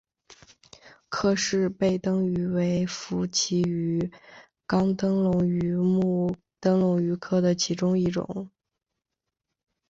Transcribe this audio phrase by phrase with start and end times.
[1.09, 4.11] 克氏背灯鱼为辐鳍鱼
[4.65, 8.49] 纲灯笼鱼目灯笼鱼科的其中一种。